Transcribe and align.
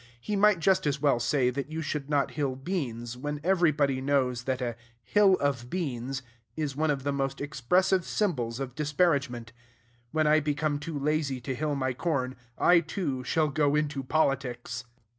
He 0.19 0.35
might 0.35 0.59
just 0.59 0.87
as 0.87 0.99
well 0.99 1.19
say 1.19 1.51
that 1.51 1.71
you 1.71 1.83
should 1.83 2.09
not 2.09 2.31
hill 2.31 2.55
beans, 2.55 3.15
when 3.15 3.39
everybody 3.43 4.01
knows 4.01 4.45
that 4.45 4.59
a 4.59 4.75
"hill 5.03 5.35
of 5.35 5.69
beans" 5.69 6.23
is 6.57 6.75
one 6.75 6.89
of 6.89 7.03
the 7.03 7.11
most 7.13 7.39
expressive 7.39 8.03
symbols 8.03 8.59
of 8.59 8.73
disparagement. 8.73 9.53
When 10.09 10.25
I 10.25 10.39
become 10.39 10.79
too 10.79 10.97
lazy 10.97 11.39
to 11.41 11.53
hill 11.53 11.75
my 11.75 11.93
corn, 11.93 12.35
I, 12.57 12.79
too, 12.79 13.23
shall 13.23 13.49
go 13.49 13.75
into 13.75 14.01
politics. 14.01 14.85